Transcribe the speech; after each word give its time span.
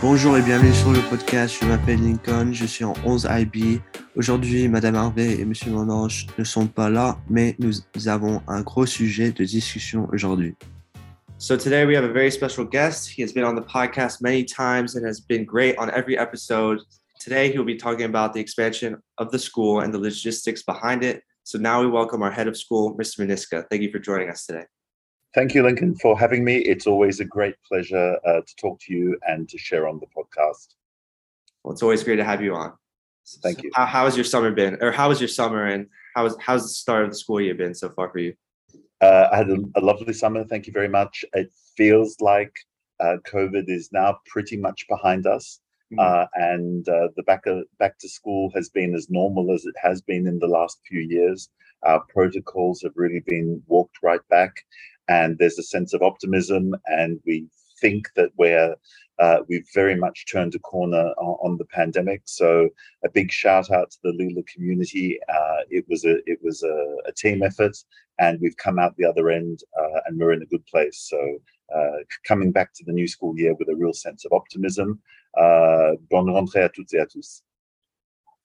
Bonjour 0.00 0.38
et 0.38 0.42
bienvenue 0.42 0.72
sur 0.72 0.92
le 0.92 1.00
podcast. 1.10 1.56
Je 1.60 1.66
m'appelle 1.66 2.00
Lincoln, 2.00 2.52
je 2.52 2.66
suis 2.66 2.84
en 2.84 2.94
11 3.04 3.26
IB. 3.28 3.80
Aujourd'hui, 4.14 4.68
Madame 4.68 4.94
Harvey 4.94 5.40
et 5.40 5.44
Monsieur 5.44 5.72
Monange 5.72 6.28
ne 6.38 6.44
sont 6.44 6.68
pas 6.68 6.88
là, 6.88 7.18
mais 7.28 7.56
nous 7.58 7.72
avons 8.06 8.40
un 8.46 8.62
gros 8.62 8.86
sujet 8.86 9.32
de 9.32 9.42
discussion 9.42 10.08
aujourd'hui. 10.12 10.54
So 11.36 11.56
today 11.56 11.84
we 11.84 11.96
have 11.96 12.04
a 12.04 12.12
very 12.12 12.30
special 12.30 12.64
guest. 12.64 13.08
He 13.08 13.22
has 13.24 13.32
been 13.32 13.44
on 13.44 13.56
the 13.56 13.66
podcast 13.66 14.22
many 14.22 14.44
times 14.44 14.94
and 14.94 15.04
has 15.04 15.20
been 15.20 15.44
great 15.44 15.76
on 15.78 15.90
every 15.90 16.16
episode. 16.16 16.78
Today 17.18 17.50
he'll 17.50 17.64
be 17.64 17.76
talking 17.76 18.06
about 18.06 18.34
the 18.34 18.40
expansion 18.40 18.98
of 19.18 19.32
the 19.32 19.38
school 19.38 19.80
and 19.80 19.92
the 19.92 19.98
logistics 19.98 20.62
behind 20.62 21.02
it. 21.02 21.24
So 21.42 21.58
now 21.58 21.80
we 21.80 21.88
welcome 21.88 22.22
our 22.22 22.30
head 22.30 22.46
of 22.46 22.56
school, 22.56 22.96
Mr. 22.96 23.26
Meniska. 23.26 23.64
Thank 23.68 23.82
you 23.82 23.90
for 23.90 23.98
joining 23.98 24.30
us 24.30 24.46
today. 24.46 24.66
Thank 25.34 25.54
you, 25.54 25.62
Lincoln, 25.62 25.94
for 25.96 26.18
having 26.18 26.44
me. 26.44 26.56
It's 26.58 26.86
always 26.86 27.20
a 27.20 27.24
great 27.24 27.54
pleasure 27.66 28.18
uh, 28.26 28.40
to 28.40 28.56
talk 28.56 28.80
to 28.80 28.94
you 28.94 29.18
and 29.26 29.48
to 29.48 29.58
share 29.58 29.86
on 29.86 30.00
the 30.00 30.06
podcast. 30.06 30.74
Well, 31.62 31.72
it's 31.72 31.82
always 31.82 32.02
great 32.02 32.16
to 32.16 32.24
have 32.24 32.42
you 32.42 32.54
on. 32.54 32.72
Thank 33.42 33.58
So 33.58 33.64
you. 33.64 33.70
How, 33.74 33.84
how 33.84 34.04
has 34.06 34.16
your 34.16 34.24
summer 34.24 34.50
been? 34.50 34.78
Or 34.80 34.90
how 34.90 35.08
was 35.08 35.20
your 35.20 35.28
summer 35.28 35.66
and 35.66 35.86
how 36.14 36.24
was, 36.24 36.36
how's 36.40 36.62
the 36.62 36.68
start 36.70 37.04
of 37.04 37.10
the 37.10 37.16
school 37.16 37.40
year 37.40 37.54
been 37.54 37.74
so 37.74 37.90
far 37.90 38.10
for 38.10 38.18
you? 38.18 38.34
Uh, 39.00 39.28
I 39.30 39.36
had 39.36 39.50
a, 39.50 39.58
a 39.76 39.80
lovely 39.80 40.12
summer. 40.12 40.44
Thank 40.44 40.66
you 40.66 40.72
very 40.72 40.88
much. 40.88 41.24
It 41.34 41.52
feels 41.76 42.16
like 42.20 42.52
uh, 43.00 43.16
COVID 43.26 43.68
is 43.68 43.90
now 43.92 44.18
pretty 44.26 44.56
much 44.56 44.86
behind 44.88 45.26
us. 45.26 45.60
Mhm. 45.92 45.98
Uh, 45.98 46.26
and 46.34 46.88
uh, 46.88 47.08
the 47.16 47.22
back, 47.22 47.46
of, 47.46 47.64
back 47.78 47.98
to 47.98 48.08
school 48.08 48.50
has 48.54 48.68
been 48.68 48.94
as 48.94 49.08
normal 49.08 49.52
as 49.52 49.64
it 49.64 49.74
has 49.82 50.02
been 50.02 50.26
in 50.26 50.38
the 50.38 50.46
last 50.46 50.80
few 50.86 51.00
years. 51.00 51.48
Our 51.84 52.00
protocols 52.08 52.82
have 52.82 52.92
really 52.96 53.20
been 53.20 53.62
walked 53.66 53.98
right 54.02 54.20
back, 54.28 54.52
and 55.08 55.38
there's 55.38 55.58
a 55.58 55.62
sense 55.62 55.94
of 55.94 56.02
optimism. 56.02 56.74
And 56.86 57.20
we 57.26 57.48
think 57.80 58.08
that 58.16 58.30
we're 58.36 58.76
uh, 59.18 59.40
we've 59.48 59.66
very 59.74 59.96
much 59.96 60.26
turned 60.30 60.54
a 60.54 60.60
corner 60.60 61.12
on, 61.18 61.50
on 61.50 61.58
the 61.58 61.64
pandemic. 61.64 62.22
So 62.26 62.68
a 63.04 63.10
big 63.10 63.32
shout 63.32 63.70
out 63.70 63.90
to 63.90 63.98
the 64.04 64.12
Lila 64.12 64.42
community. 64.44 65.18
Uh, 65.28 65.62
it 65.70 65.84
was 65.88 66.04
a 66.04 66.18
it 66.26 66.38
was 66.42 66.62
a, 66.62 66.96
a 67.06 67.12
team 67.12 67.42
effort, 67.42 67.76
and 68.18 68.38
we've 68.40 68.56
come 68.56 68.78
out 68.78 68.96
the 68.96 69.04
other 69.04 69.30
end, 69.30 69.60
uh, 69.78 70.00
and 70.06 70.18
we're 70.18 70.32
in 70.32 70.42
a 70.42 70.46
good 70.46 70.64
place. 70.66 71.08
So 71.10 71.38
uh, 71.74 71.98
coming 72.24 72.52
back 72.52 72.72
to 72.74 72.84
the 72.84 72.92
new 72.92 73.08
school 73.08 73.36
year 73.36 73.54
with 73.54 73.68
a 73.68 73.76
real 73.76 73.92
sense 73.92 74.24
of 74.24 74.32
optimism. 74.32 75.00
Uh, 75.36 75.96
bonne 76.10 76.30
rentrée 76.30 76.62
à 76.62 76.72
toutes 76.72 76.94
et 76.94 77.00
à 77.00 77.06
tous. 77.06 77.42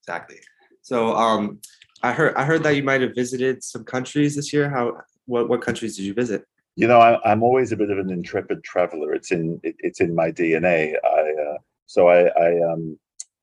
Exactly. 0.01 0.39
So 0.81 1.15
um, 1.15 1.59
I 2.01 2.11
heard 2.11 2.35
I 2.35 2.43
heard 2.43 2.63
that 2.63 2.75
you 2.75 2.83
might 2.83 3.01
have 3.01 3.15
visited 3.15 3.63
some 3.63 3.83
countries 3.85 4.35
this 4.35 4.51
year. 4.51 4.69
How 4.69 4.97
what, 5.25 5.49
what 5.49 5.61
countries 5.61 5.95
did 5.95 6.03
you 6.03 6.13
visit? 6.13 6.45
You 6.75 6.87
know, 6.87 6.99
I, 6.99 7.19
I'm 7.29 7.43
always 7.43 7.71
a 7.71 7.77
bit 7.77 7.91
of 7.91 7.99
an 7.99 8.09
intrepid 8.09 8.63
traveler. 8.63 9.13
It's 9.13 9.31
in 9.31 9.59
it, 9.63 9.75
it's 9.79 10.01
in 10.01 10.15
my 10.15 10.31
DNA. 10.31 10.95
I 11.03 11.51
uh, 11.51 11.57
so 11.85 12.07
I 12.07 12.27
I 12.29 12.61
um 12.71 12.97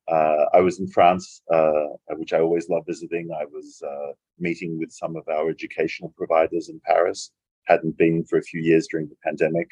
uh, 0.09 0.45
I 0.53 0.59
was 0.59 0.79
in 0.79 0.87
France, 0.87 1.41
uh, 1.53 1.87
which 2.09 2.33
I 2.33 2.39
always 2.39 2.67
love 2.69 2.83
visiting. 2.85 3.29
I 3.31 3.45
was 3.45 3.81
uh, 3.87 4.11
meeting 4.39 4.77
with 4.77 4.91
some 4.91 5.15
of 5.15 5.23
our 5.29 5.49
educational 5.49 6.13
providers 6.17 6.67
in 6.67 6.81
Paris. 6.85 7.31
Hadn't 7.67 7.97
been 7.97 8.25
for 8.25 8.37
a 8.37 8.43
few 8.43 8.59
years 8.59 8.87
during 8.91 9.07
the 9.07 9.15
pandemic, 9.23 9.69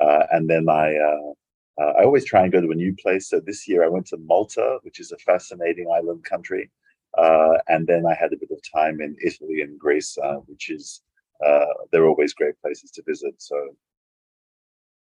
uh, 0.00 0.24
and 0.32 0.48
then 0.48 0.68
I 0.70 0.96
uh, 0.96 1.82
uh, 1.82 1.92
I 1.98 2.04
always 2.04 2.24
try 2.24 2.42
and 2.44 2.52
go 2.52 2.62
to 2.62 2.70
a 2.70 2.74
new 2.74 2.94
place. 2.96 3.28
So 3.28 3.40
this 3.40 3.68
year 3.68 3.84
I 3.84 3.88
went 3.88 4.06
to 4.06 4.16
Malta, 4.16 4.78
which 4.84 5.00
is 5.00 5.12
a 5.12 5.18
fascinating 5.18 5.86
island 5.94 6.24
country, 6.24 6.70
uh, 7.18 7.58
and 7.68 7.86
then 7.86 8.06
I 8.06 8.14
had 8.14 8.32
a 8.32 8.38
bit 8.38 8.50
of 8.50 8.60
time 8.74 9.02
in 9.02 9.16
Italy 9.22 9.60
and 9.60 9.78
Greece, 9.78 10.16
which 10.46 10.70
is 10.70 11.02
uh, 11.46 11.66
they're 11.90 12.06
always 12.06 12.32
great 12.34 12.54
places 12.60 12.90
to 12.92 13.02
visit. 13.06 13.34
So, 13.38 13.56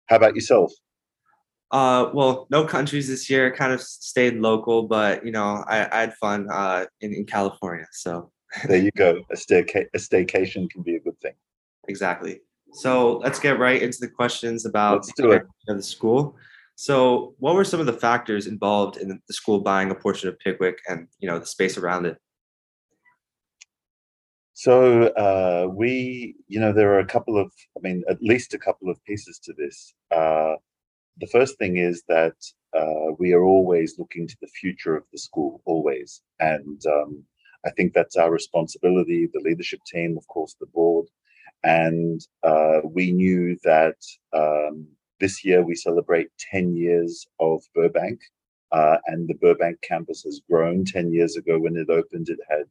how 0.07 0.17
about 0.17 0.35
yourself? 0.35 0.73
Uh, 1.71 2.11
well, 2.15 2.47
no 2.51 2.65
countries 2.65 3.09
this 3.09 3.29
year. 3.29 3.53
Kind 3.53 3.73
of 3.73 3.83
stayed 3.83 4.37
local, 4.37 4.85
but 4.85 5.25
you 5.25 5.33
know, 5.33 5.65
I, 5.67 5.89
I 5.91 6.01
had 6.01 6.15
fun 6.15 6.47
uh, 6.53 6.87
in 7.01 7.13
in 7.13 7.25
California. 7.27 7.87
So 7.93 8.31
There 8.69 8.79
you 8.79 8.91
go. 8.97 9.23
A 9.31 9.35
stayca- 9.35 9.89
a 9.95 9.99
staycation 9.99 10.71
can 10.71 10.83
be 10.83 10.97
a 10.97 11.01
good 11.01 11.19
thing. 11.21 11.35
exactly. 11.89 12.41
So 12.73 13.19
let's 13.19 13.39
get 13.41 13.59
right 13.59 13.83
into 13.83 13.99
the 14.01 14.09
questions 14.09 14.67
about 14.67 14.97
Let's 15.07 15.13
do 15.15 15.33
it. 15.33 15.43
the 15.67 15.83
school. 15.83 16.37
So, 16.77 17.35
what 17.39 17.55
were 17.55 17.65
some 17.65 17.81
of 17.81 17.87
the 17.87 17.93
factors 17.95 18.47
involved 18.47 18.99
in 18.99 19.09
the 19.09 19.35
school 19.35 19.61
buying 19.61 19.91
a 19.91 19.95
portion 19.95 20.29
of 20.29 20.39
Pickwick 20.39 20.79
and 20.89 21.09
you 21.19 21.29
know 21.29 21.39
the 21.39 21.47
space 21.47 21.79
around 21.79 22.07
it? 22.07 22.19
So 24.57 25.09
uh, 25.09 25.69
we, 25.71 26.35
you 26.49 26.59
know, 26.59 26.73
there 26.73 26.95
are 26.95 27.01
a 27.01 27.07
couple 27.07 27.39
of, 27.39 27.53
I 27.77 27.81
mean, 27.83 28.03
at 28.09 28.23
least 28.23 28.55
a 28.55 28.59
couple 28.59 28.89
of 28.89 29.05
pieces 29.05 29.39
to 29.41 29.53
this. 29.53 29.93
Uh, 30.11 30.55
the 31.19 31.27
first 31.27 31.59
thing 31.59 31.77
is 31.77 32.03
that 32.09 32.37
uh, 32.75 33.13
we 33.19 33.35
are 33.35 33.45
always 33.45 33.99
looking 33.99 34.27
to 34.27 34.37
the 34.41 34.49
future 34.49 34.97
of 34.97 35.05
the 35.13 35.19
school, 35.19 35.61
always, 35.67 36.23
and 36.41 36.81
um, 36.87 37.23
I 37.67 37.71
think 37.73 37.93
that's 37.93 38.17
our 38.17 38.31
responsibility. 38.31 39.29
The 39.31 39.41
leadership 39.45 39.81
team, 39.93 40.17
of 40.17 40.27
course, 40.29 40.57
the 40.59 40.67
board, 40.73 41.07
and 41.63 42.19
uh, 42.43 42.81
we 42.83 43.13
knew 43.13 43.59
that 43.63 43.99
um, 44.33 44.87
this 45.21 45.45
year 45.45 45.63
we 45.63 45.75
celebrate 45.75 46.29
10 46.51 46.75
years 46.75 47.27
of 47.41 47.61
Burbank. 47.75 48.21
Uh, 48.73 48.99
and 49.07 49.29
the 49.29 49.35
Burbank 49.35 49.81
campus 49.83 50.25
has 50.25 50.41
grown. 50.51 50.85
10 50.85 51.13
years 51.13 51.37
ago, 51.37 51.57
when 51.57 51.77
it 51.77 51.89
opened, 51.89 52.29
it 52.29 52.41
had 52.51 52.67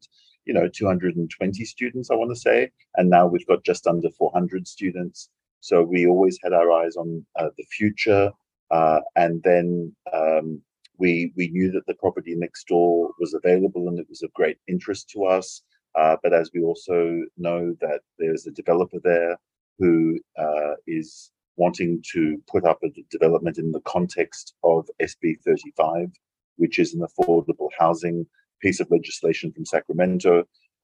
you 0.46 0.54
know 0.54 0.68
220 0.68 1.66
students 1.66 2.10
i 2.12 2.16
want 2.16 2.30
to 2.30 2.36
say 2.36 2.70
and 2.98 3.10
now 3.10 3.28
we've 3.28 3.48
got 3.48 3.64
just 3.64 3.88
under 3.88 4.10
400 4.10 4.68
students. 4.68 5.30
So 5.62 5.82
we 5.82 6.06
always 6.06 6.38
had 6.44 6.54
our 6.54 6.72
eyes 6.72 6.96
on 6.96 7.26
uh, 7.40 7.50
the 7.58 7.64
future 7.64 8.32
uh, 8.72 9.00
and 9.16 9.42
then 9.44 9.96
um, 10.14 10.62
we 10.98 11.32
we 11.36 11.50
knew 11.50 11.72
that 11.72 11.86
the 11.88 11.96
property 11.96 12.36
next 12.36 12.68
door 12.68 13.12
was 13.20 13.34
available 13.34 13.88
and 13.88 14.00
it 14.00 14.08
was 14.10 14.22
of 14.22 14.34
great 14.34 14.58
interest 14.68 15.10
to 15.10 15.26
us 15.26 15.62
uh, 15.96 16.18
but 16.24 16.34
as 16.34 16.52
we 16.54 16.62
also 16.62 17.22
know 17.38 17.76
that 17.82 18.02
there's 18.20 18.48
a 18.48 18.52
developer 18.52 19.00
there 19.04 19.38
who 19.80 20.20
uh, 20.38 20.76
is 20.88 21.32
wanting 21.58 22.02
to 22.14 22.42
put 22.48 22.66
up 22.66 22.80
a 22.84 22.90
development 23.10 23.58
in 23.58 23.72
the 23.72 23.82
context 23.82 24.54
of 24.64 24.88
SB 25.02 25.36
35 25.46 26.10
which 26.58 26.80
is 26.80 26.94
an 26.94 27.06
affordable 27.06 27.70
housing 27.78 28.26
piece 28.66 28.80
of 28.80 28.90
legislation 28.90 29.52
from 29.52 29.66
Sacramento. 29.66 30.34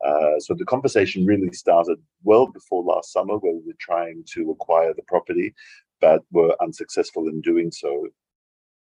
Uh, 0.06 0.36
so 0.40 0.54
the 0.54 0.72
conversation 0.74 1.26
really 1.26 1.52
started 1.64 1.98
well 2.24 2.46
before 2.48 2.84
last 2.84 3.12
summer, 3.12 3.36
where 3.38 3.54
we 3.54 3.66
were 3.68 3.88
trying 3.90 4.24
to 4.34 4.52
acquire 4.52 4.94
the 4.94 5.08
property, 5.14 5.54
but 6.00 6.22
were 6.32 6.56
unsuccessful 6.62 7.28
in 7.28 7.42
doing 7.42 7.72
so. 7.72 7.92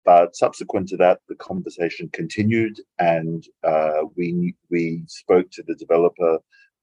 But 0.06 0.36
subsequent 0.36 0.88
to 0.90 0.98
that, 0.98 1.20
the 1.28 1.36
conversation 1.36 2.10
continued, 2.20 2.76
and 3.00 3.40
uh, 3.72 4.02
we 4.16 4.54
we 4.74 4.84
spoke 5.08 5.48
to 5.52 5.64
the 5.68 5.76
developer, 5.84 6.34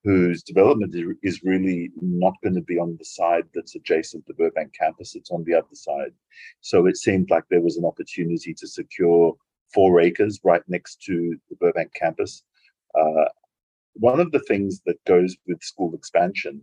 whose 0.08 0.42
development 0.42 0.92
is- 1.00 1.20
is 1.30 1.44
really 1.52 1.80
not 2.00 2.34
going 2.42 2.56
to 2.60 2.68
be 2.72 2.78
on 2.84 2.90
the 2.98 3.08
side 3.18 3.46
that's 3.54 3.76
adjacent 3.78 4.22
to 4.26 4.34
Burbank 4.40 4.70
campus; 4.82 5.14
it's 5.18 5.30
on 5.36 5.44
the 5.44 5.54
other 5.60 5.76
side. 5.88 6.14
So 6.70 6.76
it 6.90 6.96
seemed 7.06 7.28
like 7.30 7.44
there 7.48 7.66
was 7.68 7.76
an 7.78 7.86
opportunity 7.90 8.52
to 8.60 8.66
secure 8.80 9.26
four 9.72 10.00
acres 10.00 10.40
right 10.44 10.62
next 10.68 11.02
to 11.02 11.36
the 11.48 11.56
Burbank 11.56 11.92
campus. 11.94 12.42
Uh, 12.94 13.26
one 13.94 14.20
of 14.20 14.32
the 14.32 14.40
things 14.40 14.80
that 14.86 15.04
goes 15.04 15.36
with 15.46 15.62
school 15.62 15.94
expansion 15.94 16.62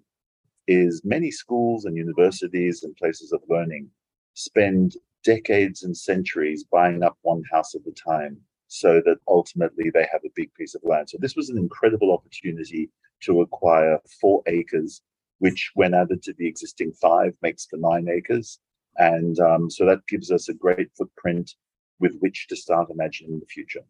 is 0.68 1.02
many 1.04 1.32
schools 1.32 1.86
and 1.86 1.98
universities 1.98 2.84
and 2.84 2.96
places 2.96 3.32
of 3.32 3.42
learning 3.50 3.90
spend 4.34 4.96
decades 5.24 5.84
and 5.84 5.96
centuries 5.96 6.64
buying 6.64 7.04
up 7.04 7.18
one 7.22 7.44
house 7.52 7.76
at 7.76 7.82
a 7.88 7.92
time 7.92 8.38
so 8.68 9.02
that 9.04 9.18
ultimately 9.28 9.90
they 9.90 10.08
have 10.12 10.22
a 10.26 10.32
big 10.36 10.54
piece 10.54 10.76
of 10.76 10.82
land. 10.84 11.10
So 11.10 11.18
this 11.20 11.36
was 11.36 11.50
an 11.50 11.58
incredible 11.58 12.14
opportunity 12.14 12.90
to 13.22 13.42
acquire 13.42 14.00
four 14.22 14.44
acres, 14.46 15.02
which 15.40 15.72
when 15.74 15.94
added 15.94 16.22
to 16.24 16.34
the 16.38 16.48
existing 16.48 16.94
five 16.94 17.34
makes 17.42 17.66
for 17.66 17.78
nine 17.78 18.08
acres. 18.08 18.60
And 18.98 19.40
um, 19.40 19.70
so 19.70 19.86
that 19.86 20.08
gives 20.08 20.32
us 20.32 20.50
a 20.50 20.54
great 20.54 20.90
footprint 20.96 21.56
with 22.00 22.18
which 22.20 22.48
to 22.48 22.56
start 22.56 22.90
imagining 22.90 23.40
the 23.40 23.46
future. 23.46 23.82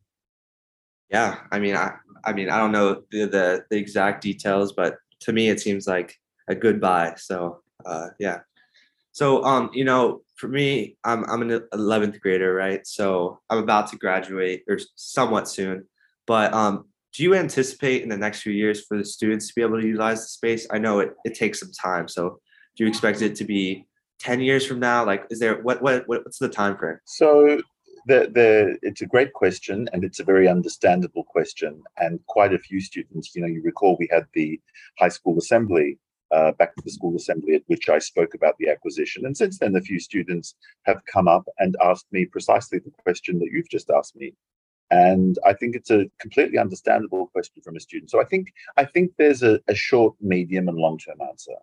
Yeah, 1.10 1.40
I 1.52 1.60
mean, 1.60 1.76
I, 1.76 1.94
I 2.24 2.34
mean, 2.34 2.50
I 2.50 2.58
don't 2.58 2.72
know 2.72 3.04
the, 3.12 3.26
the 3.26 3.66
the 3.70 3.78
exact 3.78 4.22
details, 4.22 4.74
but 4.74 4.98
to 5.22 5.34
me, 5.34 5.50
it 5.50 5.60
seems 5.60 5.88
like 5.88 6.16
a 6.48 6.56
good 6.56 6.80
buy. 6.80 7.16
So, 7.18 7.62
uh, 7.86 8.10
yeah. 8.20 8.40
So, 9.12 9.44
um, 9.44 9.70
you 9.74 9.84
know, 9.84 10.22
for 10.36 10.48
me, 10.48 10.98
I'm 11.04 11.24
I'm 11.26 11.42
an 11.42 11.64
eleventh 11.74 12.20
grader, 12.22 12.54
right? 12.54 12.86
So 12.86 13.40
I'm 13.50 13.58
about 13.58 13.88
to 13.88 13.98
graduate 13.98 14.64
or 14.68 14.80
somewhat 14.96 15.48
soon. 15.48 15.88
But 16.28 16.54
um, 16.54 16.86
do 17.14 17.24
you 17.24 17.34
anticipate 17.34 18.04
in 18.04 18.10
the 18.10 18.18
next 18.18 18.42
few 18.42 18.54
years 18.54 18.86
for 18.86 18.98
the 18.98 19.06
students 19.06 19.48
to 19.48 19.56
be 19.56 19.64
able 19.64 19.82
to 19.82 19.88
utilize 19.88 20.22
the 20.22 20.28
space? 20.30 20.68
I 20.72 20.78
know 20.78 21.00
it 21.00 21.16
it 21.26 21.34
takes 21.34 21.60
some 21.60 21.72
time. 21.72 22.08
So, 22.08 22.40
do 22.76 22.84
you 22.84 22.88
expect 22.90 23.24
it 23.24 23.36
to 23.38 23.46
be 23.46 23.88
ten 24.20 24.42
years 24.42 24.66
from 24.66 24.80
now? 24.80 25.06
Like, 25.06 25.26
is 25.32 25.40
there 25.40 25.62
what 25.64 25.82
what- 25.82 26.08
what's 26.08 26.38
the 26.38 26.50
time 26.50 26.78
frame? 26.78 27.00
So 27.06 27.62
the, 28.10 28.30
the, 28.34 28.78
it's 28.82 29.02
a 29.02 29.06
great 29.14 29.34
question 29.34 29.88
and 29.94 30.04
it's 30.04 30.20
a 30.20 30.24
very 30.24 30.48
understandable 30.48 31.24
question. 31.24 31.84
And 31.98 32.20
quite 32.26 32.54
a 32.54 32.60
few 32.60 32.82
students, 32.82 33.36
you 33.36 33.42
know, 33.42 33.48
you 33.48 33.62
recall 33.64 33.96
we 33.98 34.10
had 34.12 34.26
the 34.34 34.60
high 34.98 35.10
school 35.10 35.38
assembly 35.38 36.00
uh, 36.32 36.52
back 36.54 36.76
to 36.76 36.82
the 36.84 36.92
school 36.92 37.16
assembly 37.16 37.56
at 37.56 37.64
which 37.68 37.88
I 37.88 38.00
spoke 38.00 38.34
about 38.34 38.56
the 38.58 38.70
acquisition. 38.70 39.26
And 39.26 39.38
since 39.38 39.60
then, 39.60 39.76
a 39.76 39.82
few 39.82 40.00
students 40.00 40.56
have 40.84 41.06
come 41.06 41.28
up 41.28 41.46
and 41.60 41.76
asked 41.84 42.08
me 42.12 42.26
precisely 42.26 42.80
the 42.80 42.92
question 43.04 43.40
that 43.40 43.50
you've 43.52 43.70
just 43.70 43.90
asked 43.90 44.16
me. 44.16 44.34
And 44.92 45.38
I 45.46 45.54
think 45.54 45.76
it's 45.76 45.92
a 45.92 46.10
completely 46.20 46.58
understandable 46.58 47.28
question 47.28 47.62
from 47.64 47.76
a 47.76 47.80
student. 47.80 48.10
So 48.10 48.20
I 48.20 48.26
think 48.26 48.52
I 48.76 48.86
think 48.86 49.12
there's 49.18 49.44
a, 49.44 49.60
a 49.68 49.76
short, 49.76 50.16
medium, 50.20 50.68
and 50.68 50.78
long-term 50.78 51.20
answer. 51.30 51.58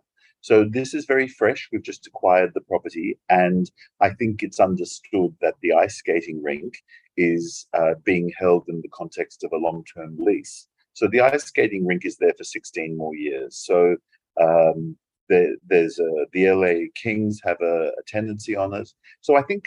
So 0.47 0.63
this 0.63 0.93
is 0.93 1.03
very 1.03 1.27
fresh. 1.27 1.67
We've 1.73 1.83
just 1.83 2.07
acquired 2.07 2.53
the 2.53 2.61
property, 2.61 3.19
and 3.27 3.69
I 3.99 4.11
think 4.11 4.41
it's 4.41 4.61
understood 4.61 5.35
that 5.41 5.55
the 5.61 5.73
ice 5.73 5.97
skating 5.97 6.41
rink 6.41 6.73
is 7.17 7.67
uh, 7.73 7.95
being 8.05 8.31
held 8.39 8.63
in 8.69 8.79
the 8.79 8.87
context 8.93 9.43
of 9.43 9.51
a 9.51 9.57
long-term 9.57 10.15
lease. 10.17 10.69
So 10.93 11.09
the 11.09 11.19
ice 11.19 11.43
skating 11.43 11.85
rink 11.85 12.05
is 12.05 12.15
there 12.15 12.31
for 12.37 12.45
16 12.45 12.95
more 12.95 13.13
years. 13.13 13.57
So 13.57 13.97
um, 14.39 14.95
there, 15.27 15.53
there's 15.67 15.99
a, 15.99 16.25
the 16.31 16.49
LA 16.49 16.87
Kings 16.95 17.41
have 17.43 17.57
a, 17.59 17.87
a 17.87 18.03
tendency 18.07 18.55
on 18.55 18.73
it. 18.73 18.89
So 19.19 19.35
I 19.35 19.41
think 19.41 19.65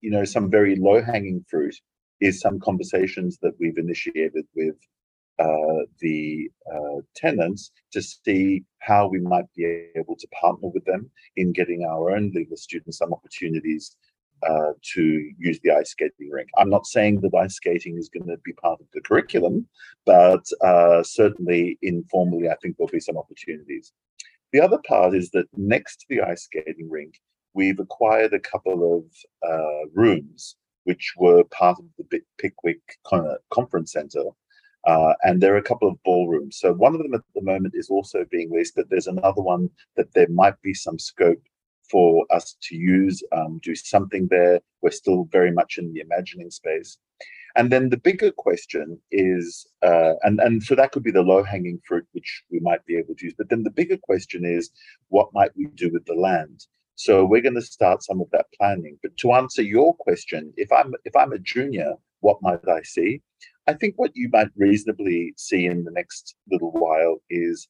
you 0.00 0.10
know 0.10 0.24
some 0.24 0.50
very 0.50 0.74
low-hanging 0.74 1.44
fruit 1.48 1.76
is 2.20 2.40
some 2.40 2.58
conversations 2.58 3.38
that 3.42 3.52
we've 3.60 3.78
initiated 3.78 4.46
with 4.56 4.74
uh, 5.38 5.84
the 6.00 6.50
uh, 6.72 7.00
tenants 7.14 7.70
to 7.92 8.02
see 8.02 8.64
how 8.80 9.06
we 9.06 9.20
might 9.20 9.46
be 9.56 9.88
able 9.96 10.16
to 10.16 10.28
partner 10.28 10.68
with 10.68 10.84
them 10.84 11.10
in 11.36 11.52
getting 11.52 11.84
our 11.84 12.10
own 12.10 12.32
Lila 12.34 12.56
students 12.56 12.98
some 12.98 13.12
opportunities 13.12 13.96
uh, 14.48 14.72
to 14.94 15.32
use 15.38 15.58
the 15.62 15.70
ice 15.70 15.90
skating 15.90 16.30
rink. 16.30 16.48
I'm 16.56 16.70
not 16.70 16.86
saying 16.86 17.20
that 17.20 17.34
ice 17.34 17.54
skating 17.54 17.96
is 17.96 18.08
going 18.08 18.28
to 18.28 18.36
be 18.44 18.52
part 18.52 18.80
of 18.80 18.86
the 18.92 19.00
curriculum, 19.00 19.66
but 20.06 20.44
uh, 20.64 21.02
certainly 21.02 21.78
informally, 21.82 22.48
I 22.48 22.56
think 22.62 22.76
there'll 22.76 22.90
be 22.90 23.00
some 23.00 23.18
opportunities. 23.18 23.92
The 24.52 24.60
other 24.60 24.78
part 24.86 25.14
is 25.14 25.30
that 25.30 25.46
next 25.56 26.00
to 26.00 26.06
the 26.08 26.22
ice 26.22 26.44
skating 26.44 26.88
rink, 26.88 27.14
we've 27.54 27.80
acquired 27.80 28.32
a 28.32 28.40
couple 28.40 28.98
of 28.98 29.48
uh, 29.48 29.88
rooms 29.92 30.56
which 30.84 31.12
were 31.18 31.44
part 31.44 31.78
of 31.78 31.84
the 32.10 32.20
Pickwick 32.38 32.80
Conference 33.52 33.92
Center. 33.92 34.24
Uh, 34.86 35.12
and 35.22 35.40
there 35.40 35.54
are 35.54 35.58
a 35.58 35.62
couple 35.62 35.88
of 35.88 36.02
ballrooms. 36.04 36.58
So 36.58 36.72
one 36.72 36.94
of 36.94 37.02
them 37.02 37.14
at 37.14 37.20
the 37.34 37.42
moment 37.42 37.74
is 37.76 37.90
also 37.90 38.24
being 38.30 38.50
leased, 38.50 38.74
but 38.76 38.88
there's 38.88 39.06
another 39.06 39.42
one 39.42 39.70
that 39.96 40.12
there 40.14 40.28
might 40.28 40.60
be 40.62 40.74
some 40.74 40.98
scope 40.98 41.42
for 41.90 42.26
us 42.30 42.56
to 42.62 42.76
use, 42.76 43.22
um, 43.32 43.60
do 43.62 43.74
something 43.74 44.28
there. 44.30 44.60
We're 44.82 44.90
still 44.90 45.24
very 45.30 45.50
much 45.50 45.78
in 45.78 45.92
the 45.92 46.00
imagining 46.00 46.50
space. 46.50 46.98
And 47.56 47.72
then 47.72 47.88
the 47.88 47.96
bigger 47.96 48.30
question 48.30 49.00
is, 49.10 49.66
uh, 49.82 50.14
and, 50.22 50.38
and 50.38 50.62
so 50.62 50.74
that 50.74 50.92
could 50.92 51.02
be 51.02 51.10
the 51.10 51.22
low 51.22 51.42
hanging 51.42 51.80
fruit, 51.86 52.06
which 52.12 52.42
we 52.50 52.60
might 52.60 52.84
be 52.86 52.96
able 52.96 53.14
to 53.16 53.24
use. 53.24 53.34
But 53.36 53.48
then 53.48 53.64
the 53.64 53.70
bigger 53.70 53.96
question 53.96 54.44
is, 54.44 54.70
what 55.08 55.32
might 55.32 55.56
we 55.56 55.66
do 55.74 55.90
with 55.92 56.04
the 56.04 56.14
land? 56.14 56.66
So 56.94 57.24
we're 57.24 57.42
going 57.42 57.54
to 57.54 57.62
start 57.62 58.02
some 58.02 58.20
of 58.20 58.28
that 58.32 58.46
planning. 58.56 58.98
But 59.02 59.16
to 59.18 59.32
answer 59.32 59.62
your 59.62 59.94
question, 59.94 60.52
if 60.56 60.70
I'm 60.72 60.94
if 61.04 61.14
I'm 61.14 61.32
a 61.32 61.38
junior, 61.38 61.94
what 62.20 62.42
might 62.42 62.68
I 62.68 62.82
see? 62.82 63.22
I 63.68 63.74
think 63.74 63.94
what 63.96 64.12
you 64.14 64.30
might 64.32 64.48
reasonably 64.56 65.34
see 65.36 65.66
in 65.66 65.84
the 65.84 65.90
next 65.90 66.34
little 66.50 66.72
while 66.72 67.18
is 67.28 67.68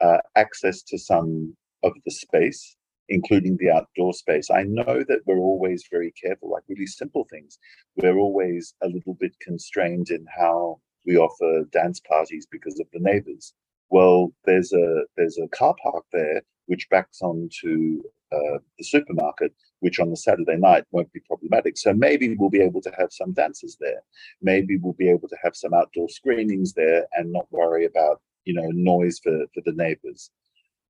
uh, 0.00 0.18
access 0.34 0.82
to 0.82 0.98
some 0.98 1.56
of 1.84 1.92
the 2.04 2.10
space, 2.10 2.76
including 3.08 3.56
the 3.56 3.70
outdoor 3.70 4.12
space. 4.12 4.50
I 4.50 4.64
know 4.64 5.04
that 5.08 5.20
we're 5.24 5.38
always 5.38 5.84
very 5.88 6.12
careful, 6.20 6.50
like 6.50 6.64
really 6.68 6.86
simple 6.86 7.28
things. 7.30 7.60
We're 7.94 8.18
always 8.18 8.74
a 8.82 8.88
little 8.88 9.14
bit 9.14 9.36
constrained 9.40 10.10
in 10.10 10.26
how 10.36 10.80
we 11.06 11.16
offer 11.16 11.62
dance 11.70 12.00
parties 12.00 12.48
because 12.50 12.80
of 12.80 12.88
the 12.92 12.98
neighbors. 12.98 13.54
Well, 13.88 14.32
there's 14.46 14.72
a 14.72 15.04
there's 15.16 15.38
a 15.38 15.46
car 15.56 15.76
park 15.80 16.06
there 16.12 16.42
which 16.66 16.90
backs 16.90 17.22
onto 17.22 18.02
uh, 18.32 18.58
the 18.78 18.84
supermarket, 18.84 19.52
which 19.80 20.00
on 20.00 20.10
the 20.10 20.16
Saturday 20.16 20.56
night 20.56 20.84
won't 20.90 21.12
be 21.12 21.20
problematic. 21.20 21.76
So 21.76 21.92
maybe 21.92 22.34
we'll 22.36 22.50
be 22.50 22.60
able 22.60 22.82
to 22.82 22.92
have 22.98 23.12
some 23.12 23.32
dances 23.32 23.76
there. 23.80 24.02
Maybe 24.42 24.78
we'll 24.78 24.94
be 24.94 25.08
able 25.08 25.28
to 25.28 25.36
have 25.42 25.54
some 25.54 25.74
outdoor 25.74 26.08
screenings 26.08 26.72
there 26.72 27.06
and 27.12 27.32
not 27.32 27.46
worry 27.50 27.84
about 27.84 28.20
you 28.44 28.54
know 28.54 28.68
noise 28.72 29.20
for, 29.22 29.46
for 29.54 29.62
the 29.64 29.72
neighbors. 29.72 30.30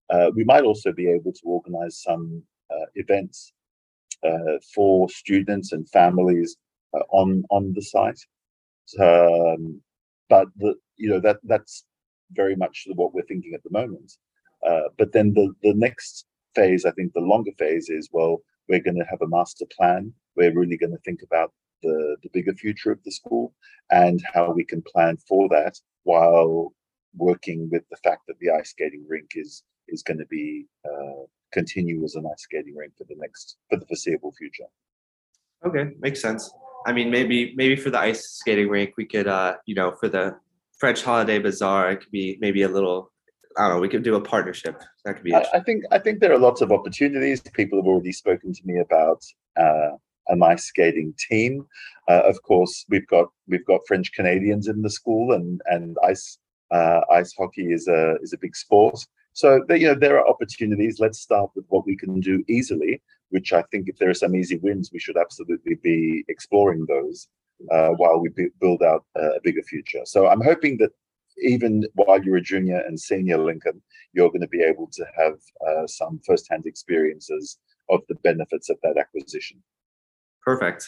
Uh, 0.08 0.30
we 0.34 0.44
might 0.44 0.64
also 0.64 0.92
be 0.92 1.08
able 1.08 1.32
to 1.32 1.42
organize 1.44 2.00
some 2.02 2.42
uh, 2.70 2.86
events 2.94 3.52
uh, 4.24 4.58
for 4.74 5.08
students 5.08 5.72
and 5.72 5.88
families 5.90 6.56
uh, 6.94 7.02
on 7.10 7.44
on 7.50 7.72
the 7.74 7.82
site. 7.82 8.20
Um, 8.98 9.80
but 10.28 10.48
the 10.56 10.74
you 10.96 11.10
know 11.10 11.20
that 11.20 11.38
that's 11.44 11.84
very 12.32 12.56
much 12.56 12.86
what 12.94 13.12
we're 13.12 13.22
thinking 13.22 13.52
at 13.54 13.62
the 13.62 13.70
moment. 13.70 14.12
But 14.98 15.12
then 15.12 15.34
the 15.34 15.52
the 15.62 15.74
next 15.74 16.26
phase, 16.56 16.84
I 16.84 16.92
think 16.92 17.12
the 17.12 17.20
longer 17.32 17.52
phase 17.58 17.88
is 17.88 18.08
well, 18.12 18.34
we're 18.68 18.86
going 18.88 18.98
to 19.02 19.10
have 19.12 19.22
a 19.22 19.28
master 19.28 19.66
plan. 19.76 20.12
We're 20.36 20.58
really 20.60 20.76
going 20.76 20.96
to 20.96 21.04
think 21.04 21.20
about 21.22 21.52
the, 21.82 22.16
the 22.22 22.30
bigger 22.32 22.54
future 22.54 22.90
of 22.90 23.02
the 23.04 23.12
school 23.12 23.54
and 23.90 24.20
how 24.34 24.52
we 24.52 24.64
can 24.64 24.82
plan 24.82 25.16
for 25.28 25.48
that 25.50 25.74
while 26.02 26.72
working 27.16 27.68
with 27.70 27.84
the 27.90 27.96
fact 28.04 28.22
that 28.26 28.38
the 28.40 28.50
ice 28.50 28.70
skating 28.70 29.04
rink 29.08 29.30
is 29.34 29.62
is 29.88 30.02
going 30.02 30.18
to 30.18 30.26
be 30.26 30.66
uh, 30.84 31.22
continue 31.52 32.04
as 32.04 32.14
an 32.16 32.26
ice 32.26 32.42
skating 32.42 32.74
rink 32.74 32.92
for 32.98 33.04
the 33.04 33.16
next 33.18 33.56
for 33.70 33.78
the 33.78 33.86
foreseeable 33.86 34.32
future. 34.32 34.68
Okay, 35.66 35.92
makes 36.00 36.20
sense. 36.20 36.50
I 36.86 36.92
mean, 36.92 37.10
maybe 37.10 37.54
maybe 37.56 37.76
for 37.76 37.90
the 37.90 37.98
ice 37.98 38.22
skating 38.38 38.68
rink, 38.68 38.94
we 38.96 39.06
could, 39.06 39.28
uh, 39.28 39.54
you 39.66 39.74
know, 39.74 39.94
for 40.00 40.08
the 40.08 40.36
French 40.78 41.02
Holiday 41.02 41.38
Bazaar, 41.38 41.92
it 41.92 41.98
could 42.00 42.10
be 42.10 42.36
maybe 42.40 42.62
a 42.62 42.68
little 42.68 43.10
I 43.56 43.68
don't 43.68 43.76
know. 43.76 43.80
We 43.80 43.88
could 43.88 44.02
do 44.02 44.16
a 44.16 44.20
partnership. 44.20 44.82
That 45.04 45.14
could 45.14 45.24
be. 45.24 45.34
I, 45.34 45.44
I, 45.54 45.60
think. 45.60 45.84
I 45.90 45.98
think 45.98 46.20
there 46.20 46.32
are 46.32 46.38
lots 46.38 46.60
of 46.60 46.72
opportunities. 46.72 47.40
People 47.40 47.78
have 47.78 47.86
already 47.86 48.12
spoken 48.12 48.52
to 48.52 48.60
me 48.64 48.80
about 48.80 49.22
uh, 49.56 49.96
a 50.28 50.36
nice 50.36 50.64
skating 50.64 51.14
team. 51.18 51.66
Uh, 52.08 52.22
of 52.24 52.42
course, 52.42 52.84
we've 52.88 53.06
got 53.06 53.28
we've 53.48 53.64
got 53.64 53.80
French 53.86 54.12
Canadians 54.12 54.68
in 54.68 54.82
the 54.82 54.90
school, 54.90 55.32
and 55.32 55.60
and 55.66 55.96
ice 56.04 56.38
uh, 56.70 57.00
ice 57.10 57.34
hockey 57.38 57.72
is 57.72 57.88
a 57.88 58.16
is 58.22 58.32
a 58.32 58.38
big 58.38 58.54
sport. 58.54 58.98
So 59.32 59.64
you 59.70 59.88
know 59.88 59.94
there 59.94 60.18
are 60.18 60.28
opportunities. 60.28 61.00
Let's 61.00 61.20
start 61.20 61.50
with 61.54 61.64
what 61.68 61.86
we 61.86 61.96
can 61.96 62.20
do 62.20 62.44
easily. 62.48 63.02
Which 63.30 63.52
I 63.52 63.62
think, 63.62 63.88
if 63.88 63.96
there 63.98 64.08
are 64.08 64.14
some 64.14 64.36
easy 64.36 64.56
wins, 64.58 64.90
we 64.92 65.00
should 65.00 65.16
absolutely 65.16 65.74
be 65.82 66.24
exploring 66.28 66.86
those 66.86 67.26
uh, 67.72 67.88
while 67.88 68.20
we 68.20 68.30
build 68.60 68.82
out 68.82 69.04
a 69.16 69.40
bigger 69.42 69.62
future. 69.62 70.02
So 70.04 70.28
I'm 70.28 70.40
hoping 70.40 70.78
that 70.78 70.92
even 71.42 71.84
while 71.94 72.22
you're 72.22 72.36
a 72.36 72.42
junior 72.42 72.78
and 72.86 72.98
senior 72.98 73.38
Lincoln, 73.38 73.82
you're 74.12 74.28
going 74.28 74.40
to 74.40 74.48
be 74.48 74.62
able 74.62 74.88
to 74.92 75.04
have 75.16 75.34
uh, 75.66 75.86
some 75.86 76.20
firsthand 76.26 76.66
experiences 76.66 77.58
of 77.90 78.00
the 78.08 78.14
benefits 78.16 78.70
of 78.70 78.76
that 78.82 78.96
acquisition. 78.98 79.62
Perfect. 80.42 80.86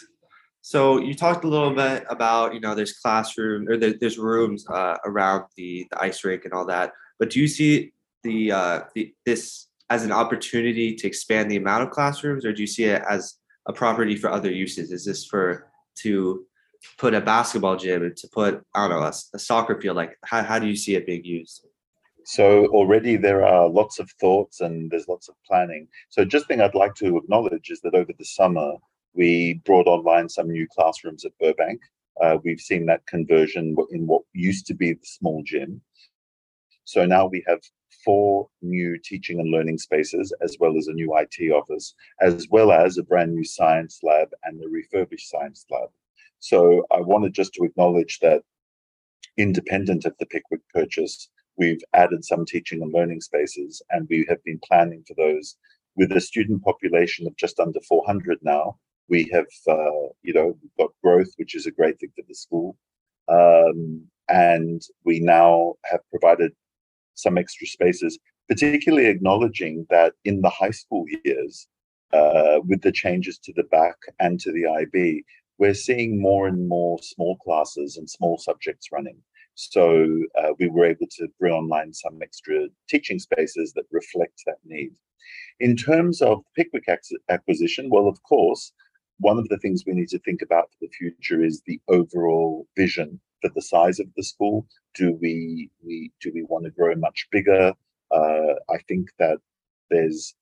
So 0.60 0.98
you 0.98 1.14
talked 1.14 1.44
a 1.44 1.48
little 1.48 1.74
bit 1.74 2.04
about 2.08 2.54
you 2.54 2.60
know 2.60 2.74
there's 2.74 2.92
classroom 2.92 3.68
or 3.68 3.76
there, 3.76 3.94
there's 3.98 4.18
rooms 4.18 4.66
uh, 4.68 4.96
around 5.04 5.44
the 5.56 5.86
the 5.90 6.02
ice 6.02 6.24
rink 6.24 6.44
and 6.44 6.52
all 6.52 6.66
that, 6.66 6.92
but 7.18 7.30
do 7.30 7.40
you 7.40 7.48
see 7.48 7.92
the 8.22 8.52
uh, 8.52 8.80
the 8.94 9.14
this 9.24 9.68
as 9.90 10.04
an 10.04 10.12
opportunity 10.12 10.94
to 10.94 11.06
expand 11.06 11.50
the 11.50 11.56
amount 11.56 11.84
of 11.84 11.90
classrooms, 11.90 12.44
or 12.44 12.52
do 12.52 12.60
you 12.60 12.66
see 12.66 12.84
it 12.84 13.02
as 13.08 13.34
a 13.66 13.72
property 13.72 14.16
for 14.16 14.30
other 14.30 14.50
uses? 14.50 14.90
Is 14.90 15.04
this 15.04 15.24
for 15.24 15.70
to 16.02 16.46
put 16.98 17.14
a 17.14 17.20
basketball 17.20 17.76
gym 17.76 18.12
to 18.16 18.28
put 18.28 18.62
I 18.74 18.88
don't 18.88 19.00
know 19.00 19.06
a, 19.06 19.12
a 19.34 19.38
soccer 19.38 19.80
field? 19.80 19.96
Like 19.96 20.16
how 20.24 20.42
how 20.42 20.58
do 20.58 20.66
you 20.66 20.76
see 20.76 20.94
it 20.94 21.06
being 21.06 21.24
used? 21.24 21.64
So 22.24 22.66
already 22.66 23.16
there 23.16 23.46
are 23.46 23.68
lots 23.68 23.98
of 23.98 24.10
thoughts 24.20 24.60
and 24.60 24.90
there's 24.90 25.08
lots 25.08 25.28
of 25.28 25.34
planning. 25.46 25.88
So 26.10 26.24
just 26.24 26.46
thing 26.46 26.60
I'd 26.60 26.74
like 26.74 26.94
to 26.96 27.16
acknowledge 27.16 27.70
is 27.70 27.80
that 27.80 27.94
over 27.94 28.12
the 28.18 28.24
summer 28.24 28.74
we 29.14 29.62
brought 29.64 29.86
online 29.86 30.28
some 30.28 30.50
new 30.50 30.66
classrooms 30.68 31.24
at 31.24 31.32
Burbank. 31.40 31.80
Uh, 32.20 32.36
we've 32.44 32.60
seen 32.60 32.86
that 32.86 33.06
conversion 33.06 33.76
in 33.90 34.06
what 34.06 34.22
used 34.32 34.66
to 34.66 34.74
be 34.74 34.92
the 34.92 35.06
small 35.06 35.42
gym. 35.44 35.80
So 36.84 37.06
now 37.06 37.26
we 37.26 37.44
have 37.46 37.60
four 38.04 38.48
new 38.62 38.98
teaching 38.98 39.40
and 39.40 39.50
learning 39.50 39.78
spaces, 39.78 40.32
as 40.40 40.56
well 40.60 40.76
as 40.76 40.88
a 40.88 40.92
new 40.92 41.16
IT 41.16 41.50
office, 41.50 41.94
as 42.20 42.46
well 42.50 42.72
as 42.72 42.96
a 42.98 43.02
brand 43.02 43.34
new 43.34 43.44
science 43.44 44.00
lab 44.02 44.28
and 44.44 44.62
a 44.62 44.68
refurbished 44.68 45.30
science 45.30 45.64
lab. 45.70 45.90
So 46.40 46.86
I 46.90 47.00
wanted 47.00 47.34
just 47.34 47.54
to 47.54 47.64
acknowledge 47.64 48.18
that 48.20 48.42
independent 49.36 50.04
of 50.04 50.14
the 50.18 50.26
Pickwick 50.26 50.60
purchase, 50.72 51.28
we've 51.56 51.82
added 51.94 52.24
some 52.24 52.44
teaching 52.44 52.82
and 52.82 52.92
learning 52.92 53.20
spaces, 53.20 53.82
and 53.90 54.06
we 54.08 54.24
have 54.28 54.42
been 54.44 54.60
planning 54.64 55.04
for 55.06 55.14
those. 55.14 55.56
With 55.96 56.12
a 56.12 56.20
student 56.20 56.62
population 56.62 57.26
of 57.26 57.36
just 57.36 57.58
under 57.58 57.80
400 57.80 58.38
now, 58.42 58.78
we 59.08 59.28
have, 59.32 59.46
uh, 59.68 60.08
you 60.22 60.32
know, 60.32 60.56
we've 60.62 60.76
got 60.78 60.92
growth, 61.02 61.28
which 61.36 61.56
is 61.56 61.66
a 61.66 61.72
great 61.72 61.98
thing 61.98 62.10
for 62.14 62.22
the 62.28 62.34
school. 62.34 62.76
Um, 63.28 64.06
and 64.28 64.82
we 65.04 65.18
now 65.18 65.74
have 65.84 66.00
provided 66.10 66.52
some 67.14 67.36
extra 67.36 67.66
spaces, 67.66 68.18
particularly 68.48 69.06
acknowledging 69.06 69.86
that 69.90 70.12
in 70.24 70.40
the 70.40 70.50
high 70.50 70.70
school 70.70 71.04
years, 71.24 71.66
uh, 72.12 72.60
with 72.66 72.80
the 72.82 72.92
changes 72.92 73.38
to 73.38 73.52
the 73.54 73.64
bac 73.64 73.96
and 74.20 74.38
to 74.40 74.52
the 74.52 74.66
IB, 74.66 75.24
we're 75.58 75.74
seeing 75.74 76.20
more 76.20 76.46
and 76.46 76.68
more 76.68 76.98
small 77.02 77.36
classes 77.38 77.96
and 77.96 78.08
small 78.08 78.38
subjects 78.38 78.88
running. 78.92 79.18
So 79.54 80.06
uh, 80.40 80.50
we 80.58 80.68
were 80.68 80.86
able 80.86 81.08
to 81.18 81.26
bring 81.40 81.52
online 81.52 81.92
some 81.92 82.20
extra 82.22 82.68
teaching 82.88 83.18
spaces 83.18 83.72
that 83.72 83.86
reflect 83.90 84.42
that 84.46 84.58
need. 84.64 84.92
In 85.58 85.76
terms 85.76 86.22
of 86.22 86.44
Pickwick 86.56 86.88
acquisition, 87.28 87.90
well, 87.90 88.06
of 88.06 88.22
course, 88.22 88.72
one 89.18 89.36
of 89.36 89.48
the 89.48 89.58
things 89.58 89.82
we 89.84 89.94
need 89.94 90.08
to 90.08 90.20
think 90.20 90.42
about 90.42 90.70
for 90.70 90.76
the 90.82 90.90
future 90.96 91.42
is 91.42 91.62
the 91.66 91.80
overall 91.88 92.68
vision 92.76 93.20
for 93.42 93.50
the 93.52 93.62
size 93.62 93.98
of 93.98 94.06
the 94.16 94.22
school. 94.22 94.66
Do 94.94 95.18
we, 95.20 95.70
we 95.84 96.12
do 96.20 96.30
we 96.32 96.44
want 96.44 96.64
to 96.64 96.70
grow 96.70 96.94
much 96.94 97.26
bigger? 97.32 97.72
Uh, 98.12 98.54
I 98.70 98.78
think 98.86 99.08
that 99.18 99.38
there's 99.90 100.34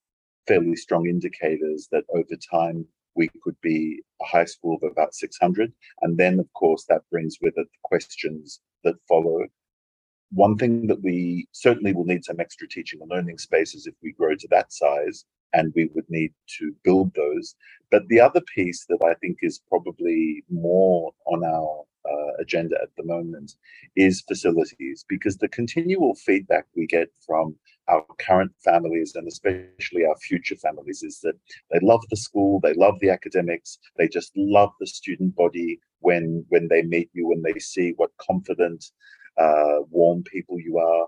fairly 0.46 0.76
strong 0.76 1.06
indicators 1.06 1.88
that 1.90 2.04
over 2.14 2.37
time 2.50 2.87
we 3.16 3.28
could 3.42 3.61
be 3.62 4.02
a 4.20 4.25
high 4.25 4.44
school 4.44 4.76
of 4.76 4.90
about 4.90 5.14
600. 5.14 5.73
And 6.02 6.16
then, 6.16 6.38
of 6.38 6.52
course, 6.52 6.85
that 6.88 7.02
brings 7.11 7.38
with 7.40 7.54
it 7.56 7.66
the 7.66 7.78
questions 7.82 8.61
that 8.85 8.94
follow. 9.08 9.46
One 10.32 10.56
thing 10.56 10.87
that 10.88 11.02
we 11.02 11.46
certainly 11.52 11.92
will 11.92 12.04
need 12.04 12.25
some 12.25 12.40
extra 12.40 12.68
teaching 12.68 13.00
and 13.00 13.11
learning 13.11 13.38
spaces 13.38 13.87
if 13.87 13.94
we 14.02 14.12
grow 14.12 14.35
to 14.35 14.49
that 14.50 14.73
size, 14.73 15.25
and 15.52 15.73
we 15.75 15.88
would 15.94 16.08
need 16.08 16.32
to 16.58 16.75
build 16.85 17.14
those. 17.14 17.54
But 17.90 18.06
the 18.08 18.20
other 18.20 18.42
piece 18.54 18.85
that 18.88 19.02
I 19.04 19.14
think 19.14 19.38
is 19.42 19.62
probably 19.68 20.44
more 20.50 21.12
on 21.26 21.44
our 21.44 21.85
uh, 22.10 22.32
agenda 22.38 22.76
at 22.82 22.88
the 22.96 23.04
moment 23.04 23.54
is 23.96 24.22
facilities 24.26 25.04
because 25.08 25.36
the 25.38 25.48
continual 25.48 26.14
feedback 26.14 26.66
we 26.76 26.86
get 26.86 27.08
from 27.26 27.54
our 27.88 28.04
current 28.18 28.52
families 28.64 29.14
and 29.14 29.28
especially 29.28 30.04
our 30.04 30.16
future 30.16 30.56
families 30.56 31.02
is 31.02 31.20
that 31.20 31.34
they 31.70 31.78
love 31.82 32.02
the 32.10 32.16
school 32.16 32.60
they 32.60 32.75
love 32.75 32.94
the 33.00 33.10
academics 33.10 33.78
they 33.96 34.08
just 34.08 34.32
love 34.36 34.70
the 34.80 34.86
student 34.86 35.34
body 35.36 35.78
when 36.00 36.44
when 36.48 36.68
they 36.68 36.82
meet 36.82 37.08
you 37.12 37.28
when 37.28 37.42
they 37.42 37.58
see 37.58 37.92
what 37.96 38.10
confident 38.18 38.84
uh, 39.38 39.80
warm 39.90 40.22
people 40.22 40.58
you 40.58 40.78
are. 40.78 41.06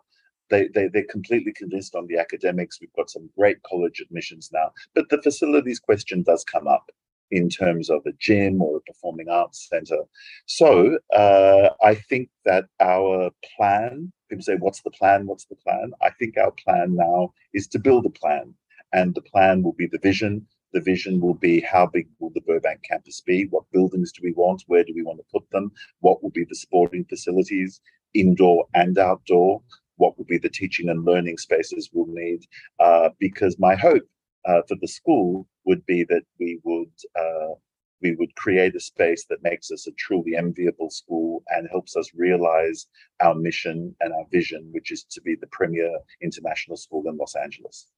They, 0.51 0.69
they 0.69 0.89
they're 0.89 1.05
completely 1.11 1.53
convinced 1.53 1.95
on 1.95 2.07
the 2.07 2.19
academics. 2.19 2.81
We've 2.81 2.93
got 2.95 3.11
some 3.11 3.29
great 3.37 3.63
college 3.65 4.01
admissions 4.01 4.51
now 4.53 4.73
but 4.95 5.09
the 5.11 5.21
facilities 5.21 5.79
question 5.79 6.23
does 6.23 6.45
come 6.45 6.67
up 6.67 6.91
in 7.31 7.49
terms 7.49 7.91
of 7.91 8.01
a 8.07 8.13
gym 8.19 8.63
or 8.63 8.77
a 8.77 8.81
performing 8.81 9.29
arts 9.29 9.69
center. 9.69 10.03
So 10.47 10.99
uh, 11.15 11.71
I 11.83 11.95
think 11.95 12.31
that 12.45 12.67
our 12.81 13.31
plan, 13.57 14.13
people 14.29 14.43
say, 14.43 14.57
what's 14.57 14.83
the 14.83 14.91
plan? 14.91 15.27
What's 15.27 15.47
the 15.47 15.57
plan? 15.57 15.93
I 16.03 16.11
think 16.19 16.37
our 16.37 16.53
plan 16.53 16.97
now 16.97 17.33
is 17.53 17.67
to 17.69 17.79
build 17.79 18.07
a 18.07 18.11
plan. 18.11 18.55
And 18.93 19.15
the 19.15 19.23
plan 19.23 19.63
will 19.63 19.75
be 19.75 19.87
the 19.87 19.99
vision. 19.99 20.47
The 20.73 20.81
vision 20.81 21.21
will 21.21 21.35
be 21.35 21.61
how 21.61 21.87
big 21.87 22.09
will 22.19 22.31
the 22.35 22.41
Burbank 22.43 22.83
campus 22.83 23.21
be? 23.21 23.47
What 23.51 23.71
buildings 23.73 24.13
do 24.13 24.21
we 24.23 24.33
want? 24.33 24.65
Where 24.67 24.85
do 24.85 24.93
we 24.95 25.03
want 25.03 25.19
to 25.19 25.25
put 25.33 25.49
them? 25.51 25.73
What 26.01 26.23
will 26.23 26.31
be 26.31 26.45
the 26.45 26.55
sporting 26.55 27.05
facilities, 27.05 27.81
indoor 28.15 28.67
and 28.75 28.99
outdoor? 28.99 29.63
What 29.97 30.17
will 30.17 30.25
be 30.25 30.39
the 30.39 30.49
teaching 30.49 30.89
and 30.89 31.05
learning 31.05 31.39
spaces 31.39 31.91
we'll 31.93 32.07
need? 32.07 32.47
Uh, 32.79 33.11
because 33.19 33.59
my 33.59 33.75
hope 33.75 34.05
uh, 34.47 34.63
for 34.69 34.77
the 34.81 34.89
school 34.89 35.47
would 35.65 35.85
be 35.87 36.05
that 36.05 36.23
we 36.39 36.61
would 36.65 36.93
uh, 37.19 37.55
we 38.01 38.15
would 38.15 38.35
create 38.37 38.77
a 38.77 38.81
space 38.81 39.25
that 39.29 39.43
makes 39.43 39.71
us 39.71 39.87
a 39.87 39.93
truly 39.93 40.37
enviable 40.37 40.91
school 40.91 41.43
and 41.49 41.69
helps 41.69 41.97
us 41.97 42.11
realize 42.15 42.87
our 43.21 43.35
mission 43.35 43.95
and 44.01 44.13
our 44.13 44.25
vision, 44.31 44.69
which 44.71 44.93
is 44.93 45.03
to 45.05 45.21
be 45.21 45.35
the 45.35 45.49
premier 45.49 45.99
international 46.23 46.77
school 46.77 47.09
in 47.09 47.17
Los 47.17 47.35
Angeles. 47.35 47.89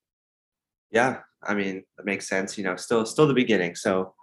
Yeah, 0.91 1.19
I 1.43 1.55
mean, 1.55 1.85
it 1.99 2.05
makes 2.05 2.29
sense. 2.29 2.57
You 2.59 2.65
know, 2.65 2.77
still 2.77 3.05
still 3.07 3.27
the 3.27 3.35
beginning. 3.35 3.75
So 3.75 4.15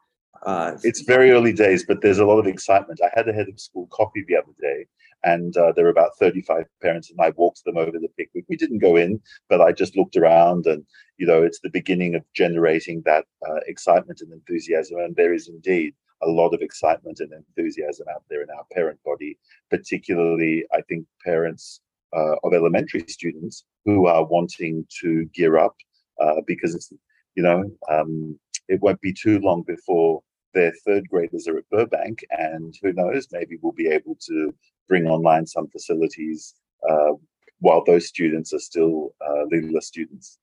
uh, 0.46 0.78
it's 0.84 1.02
very 1.02 1.32
early 1.32 1.54
days, 1.54 1.86
but 1.86 2.02
there's 2.02 2.20
a 2.20 2.26
lot 2.26 2.40
of 2.40 2.48
excitement. 2.48 3.00
I 3.04 3.10
had 3.14 3.28
a 3.30 3.34
head 3.34 3.48
of 3.48 3.60
school 3.60 3.88
coffee 3.92 4.26
the 4.28 4.36
other 4.36 4.54
day, 4.60 4.86
and 5.24 5.56
uh, 5.58 5.72
there 5.72 5.86
were 5.86 5.92
about 5.92 6.18
35 6.20 6.66
parents, 6.82 7.10
and 7.10 7.20
I 7.20 7.32
walked 7.32 7.64
them 7.64 7.78
over 7.78 7.92
the 7.92 8.10
Pickwick. 8.18 8.46
We 8.48 8.58
didn't 8.58 8.80
go 8.80 8.96
in, 8.96 9.20
but 9.50 9.62
I 9.62 9.72
just 9.72 9.98
looked 9.98 10.16
around, 10.16 10.66
and 10.66 10.86
you 11.18 11.26
know, 11.26 11.44
it's 11.44 11.60
the 11.60 11.70
beginning 11.70 12.16
of 12.16 12.24
generating 12.34 13.02
that 13.06 13.26
uh, 13.48 13.60
excitement 13.68 14.22
and 14.22 14.32
enthusiasm. 14.32 15.00
And 15.00 15.16
there 15.16 15.34
is 15.34 15.48
indeed 15.48 15.94
a 16.22 16.28
lot 16.28 16.54
of 16.54 16.62
excitement 16.62 17.20
and 17.20 17.32
enthusiasm 17.34 18.08
out 18.14 18.24
there 18.30 18.42
in 18.42 18.50
our 18.50 18.66
parent 18.74 19.00
body, 19.04 19.38
particularly, 19.70 20.66
I 20.74 20.82
think, 20.82 21.06
parents 21.24 21.82
uh, 22.16 22.36
of 22.44 22.54
elementary 22.54 23.04
students 23.08 23.66
who 23.86 24.08
are 24.08 24.26
wanting 24.26 24.86
to 25.02 25.26
gear 25.34 25.58
up 25.58 25.76
uh, 26.22 26.42
because 26.46 26.76
it's, 26.76 26.92
you 27.36 27.44
know, 27.44 27.64
um, 27.90 28.40
it 28.68 28.82
won't 28.82 29.02
be 29.02 29.14
too 29.14 29.40
long 29.40 29.64
before 29.64 30.22
their 30.58 30.74
third 30.86 31.08
graders 31.08 31.48
are 31.48 31.58
at 31.58 31.70
Burbank, 31.70 32.26
and 32.32 32.76
who 32.82 32.92
knows, 32.94 33.28
maybe 33.32 33.58
we'll 33.62 33.74
be 33.74 33.88
able 33.88 34.18
to 34.28 34.54
bring 34.90 35.08
online 35.08 35.46
some 35.46 35.68
facilities 35.68 36.56
uh, 36.90 37.14
while 37.60 37.84
those 37.86 38.08
students 38.08 38.54
are 38.54 38.60
still 38.60 39.14
uh, 39.26 39.44
Lila 39.52 39.82
students. 39.82 40.40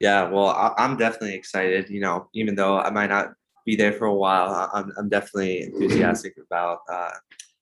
Yeah, 0.00 0.28
well, 0.30 0.48
I, 0.48 0.72
am 0.78 0.96
definitely 0.96 1.34
excited. 1.34 1.90
You 1.90 2.00
know, 2.00 2.28
even 2.32 2.54
though 2.54 2.78
I 2.78 2.90
might 2.90 3.10
not 3.10 3.32
be 3.66 3.76
there 3.76 3.92
for 3.92 4.06
a 4.06 4.14
while, 4.14 4.70
I'm 4.72 4.92
I'm 4.96 5.08
definitely 5.08 5.62
enthusiastic 5.62 6.34
about. 6.46 6.78
Uh, 6.90 7.10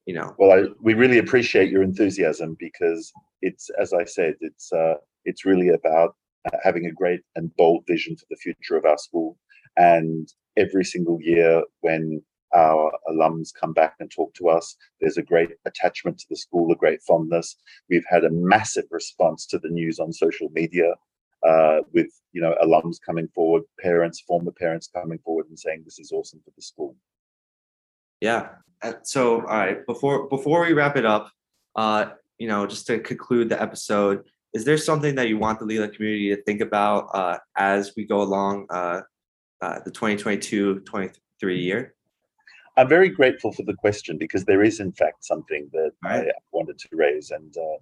you 0.06 0.14
know. 0.14 0.35
Well, 0.38 0.52
I, 0.52 0.68
we 0.80 0.94
really 0.94 1.18
appreciate 1.18 1.70
your 1.70 1.82
enthusiasm 1.82 2.56
because 2.61 3.12
it's, 3.42 3.70
as 3.80 3.92
I 3.92 4.04
said, 4.04 4.35
it's 4.40 4.73
uh, 4.73 4.94
it's 5.25 5.44
really 5.44 5.70
about 5.70 6.14
uh, 6.46 6.58
having 6.62 6.87
a 6.87 6.92
great 6.92 7.23
and 7.35 7.54
bold 7.56 7.85
vision 7.88 8.16
for 8.16 8.26
the 8.30 8.37
future 8.37 8.76
of 8.76 8.85
our 8.85 8.99
school. 8.99 9.37
And 9.76 10.32
every 10.56 10.84
single 10.84 11.20
year, 11.20 11.62
when 11.80 12.22
our 12.54 12.92
alums 13.08 13.50
come 13.58 13.72
back 13.72 13.94
and 14.00 14.10
talk 14.10 14.32
to 14.34 14.48
us. 14.48 14.76
There's 15.00 15.18
a 15.18 15.22
great 15.22 15.50
attachment 15.66 16.18
to 16.18 16.26
the 16.30 16.36
school, 16.36 16.72
a 16.72 16.76
great 16.76 17.02
fondness. 17.02 17.56
We've 17.90 18.04
had 18.08 18.25
a 18.25 18.30
massive 18.30 18.84
response 18.90 19.46
to 19.46 19.58
the 19.58 19.68
news 19.68 19.98
on 19.98 20.12
social 20.12 20.48
media 20.52 20.94
uh, 21.46 21.80
with 21.92 22.08
you 22.32 22.40
know 22.40 22.54
alums 22.62 22.96
coming 23.04 23.28
forward, 23.28 23.62
parents, 23.80 24.20
former 24.20 24.52
parents 24.52 24.88
coming 24.92 25.18
forward 25.18 25.46
and 25.48 25.58
saying 25.58 25.82
this 25.84 25.98
is 25.98 26.12
awesome 26.12 26.40
for 26.44 26.52
the 26.56 26.62
school. 26.62 26.96
Yeah. 28.20 28.48
Uh, 28.82 28.94
so 29.02 29.40
all 29.40 29.58
right, 29.58 29.86
before 29.86 30.28
before 30.28 30.60
we 30.64 30.72
wrap 30.72 30.96
it 30.96 31.04
up, 31.04 31.30
uh, 31.76 32.06
you 32.38 32.48
know, 32.48 32.66
just 32.66 32.86
to 32.86 32.98
conclude 32.98 33.48
the 33.48 33.60
episode, 33.60 34.25
is 34.54 34.64
there 34.64 34.78
something 34.78 35.14
that 35.16 35.28
you 35.28 35.38
want 35.38 35.58
the 35.58 35.64
Lila 35.64 35.88
community 35.88 36.34
to 36.34 36.42
think 36.42 36.60
about 36.60 37.08
uh, 37.14 37.38
as 37.56 37.92
we 37.96 38.04
go 38.06 38.22
along 38.22 38.66
uh, 39.60 39.80
the 39.80 39.90
2022-23 39.90 41.10
year? 41.62 41.94
I'm 42.76 42.88
very 42.88 43.08
grateful 43.08 43.52
for 43.52 43.62
the 43.62 43.75
question 43.75 44.18
because 44.18 44.44
there 44.44 44.62
is, 44.62 44.80
in 44.80 44.92
fact, 44.92 45.25
something 45.25 45.68
that 45.72 45.92
right. 46.04 46.28
I 46.28 46.32
wanted 46.52 46.78
to 46.78 46.88
raise, 46.92 47.30
and 47.30 47.56
uh, 47.56 47.78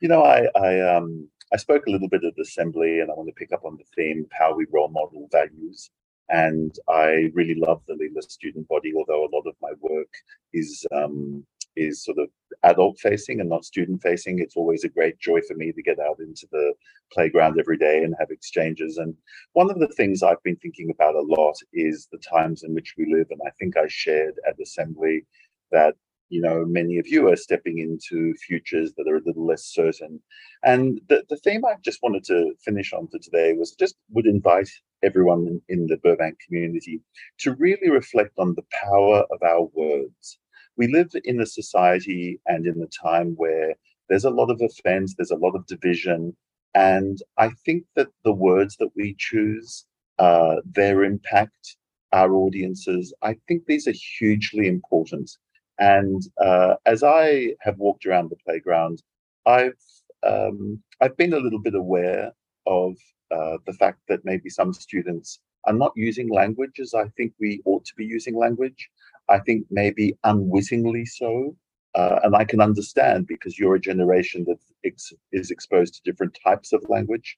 you 0.00 0.08
know, 0.08 0.22
I 0.22 0.48
I 0.56 0.80
um 0.80 1.28
I 1.52 1.56
spoke 1.58 1.86
a 1.86 1.90
little 1.90 2.08
bit 2.08 2.24
at 2.24 2.34
the 2.36 2.42
assembly, 2.42 3.00
and 3.00 3.10
I 3.10 3.14
want 3.14 3.28
to 3.28 3.34
pick 3.34 3.52
up 3.52 3.64
on 3.64 3.76
the 3.76 3.84
theme 3.94 4.24
of 4.24 4.30
how 4.32 4.54
we 4.54 4.66
role 4.72 4.88
model 4.88 5.28
values. 5.30 5.90
And 6.30 6.74
I 6.88 7.30
really 7.34 7.54
love 7.54 7.82
the 7.86 7.94
Lila 7.94 8.22
student 8.22 8.68
body, 8.68 8.92
although 8.94 9.24
a 9.24 9.34
lot 9.34 9.46
of 9.46 9.54
my 9.62 9.72
work 9.80 10.12
is 10.52 10.86
um, 10.92 11.44
is 11.78 12.04
sort 12.04 12.18
of 12.18 12.28
adult 12.64 12.98
facing 12.98 13.40
and 13.40 13.48
not 13.48 13.64
student 13.64 14.02
facing. 14.02 14.38
It's 14.38 14.56
always 14.56 14.84
a 14.84 14.88
great 14.88 15.18
joy 15.18 15.40
for 15.46 15.54
me 15.54 15.72
to 15.72 15.82
get 15.82 15.98
out 15.98 16.18
into 16.18 16.46
the 16.50 16.74
playground 17.12 17.58
every 17.58 17.78
day 17.78 18.02
and 18.02 18.14
have 18.18 18.30
exchanges. 18.30 18.98
And 18.98 19.14
one 19.52 19.70
of 19.70 19.78
the 19.78 19.88
things 19.88 20.22
I've 20.22 20.42
been 20.42 20.56
thinking 20.56 20.90
about 20.90 21.14
a 21.14 21.20
lot 21.20 21.56
is 21.72 22.08
the 22.10 22.18
times 22.18 22.62
in 22.64 22.74
which 22.74 22.94
we 22.98 23.12
live. 23.12 23.28
And 23.30 23.40
I 23.46 23.50
think 23.58 23.76
I 23.76 23.86
shared 23.88 24.34
at 24.46 24.60
assembly 24.60 25.26
that 25.70 25.94
you 26.30 26.40
know, 26.40 26.64
many 26.66 26.98
of 26.98 27.06
you 27.06 27.28
are 27.28 27.36
stepping 27.36 27.78
into 27.78 28.34
futures 28.34 28.92
that 28.96 29.08
are 29.08 29.16
a 29.16 29.22
little 29.24 29.46
less 29.46 29.64
certain. 29.64 30.20
And 30.62 31.00
the, 31.08 31.24
the 31.28 31.36
theme 31.38 31.64
I 31.64 31.74
just 31.82 32.02
wanted 32.02 32.24
to 32.24 32.52
finish 32.60 32.92
on 32.92 33.08
for 33.08 33.18
today 33.18 33.54
was 33.54 33.72
just 33.72 33.94
would 34.10 34.26
invite 34.26 34.68
everyone 35.02 35.46
in, 35.46 35.62
in 35.68 35.86
the 35.86 35.96
Burbank 35.96 36.38
community 36.46 37.00
to 37.38 37.54
really 37.54 37.90
reflect 37.90 38.32
on 38.38 38.54
the 38.54 38.64
power 38.72 39.24
of 39.30 39.42
our 39.42 39.68
words. 39.72 40.38
We 40.78 40.86
live 40.88 41.10
in 41.24 41.40
a 41.40 41.46
society 41.46 42.40
and 42.46 42.66
in 42.66 42.80
a 42.82 42.86
time 42.86 43.34
where 43.36 43.74
there's 44.08 44.24
a 44.24 44.30
lot 44.30 44.50
of 44.50 44.60
offense, 44.62 45.14
there's 45.14 45.30
a 45.30 45.36
lot 45.36 45.54
of 45.54 45.66
division. 45.66 46.34
And 46.74 47.18
I 47.36 47.50
think 47.64 47.84
that 47.96 48.08
the 48.24 48.32
words 48.32 48.76
that 48.78 48.90
we 48.96 49.16
choose, 49.18 49.84
uh, 50.18 50.56
their 50.64 51.04
impact, 51.04 51.76
our 52.12 52.32
audiences, 52.32 53.12
I 53.22 53.36
think 53.46 53.66
these 53.66 53.86
are 53.86 53.94
hugely 54.18 54.66
important 54.68 55.30
and 55.78 56.22
uh, 56.38 56.74
as 56.86 57.02
I 57.02 57.54
have 57.60 57.78
walked 57.78 58.04
around 58.04 58.30
the 58.30 58.36
playground, 58.44 59.02
I've 59.46 59.78
um, 60.24 60.82
I've 61.00 61.16
been 61.16 61.32
a 61.32 61.38
little 61.38 61.60
bit 61.60 61.76
aware 61.76 62.32
of 62.66 62.96
uh, 63.30 63.58
the 63.66 63.72
fact 63.74 64.00
that 64.08 64.24
maybe 64.24 64.50
some 64.50 64.72
students 64.72 65.38
are 65.64 65.72
not 65.72 65.92
using 65.94 66.28
language 66.28 66.80
as 66.80 66.94
I 66.94 67.08
think 67.16 67.32
we 67.38 67.62
ought 67.64 67.84
to 67.84 67.94
be 67.96 68.04
using 68.04 68.36
language. 68.36 68.90
I 69.28 69.38
think 69.40 69.66
maybe 69.70 70.16
unwittingly 70.24 71.06
so. 71.06 71.56
Uh, 71.94 72.20
and 72.22 72.36
I 72.36 72.44
can 72.44 72.60
understand 72.60 73.26
because 73.26 73.58
you're 73.58 73.74
a 73.74 73.80
generation 73.80 74.44
that 74.46 74.58
ex- 74.84 75.12
is 75.32 75.50
exposed 75.50 75.94
to 75.94 76.02
different 76.04 76.38
types 76.44 76.72
of 76.72 76.84
language. 76.88 77.36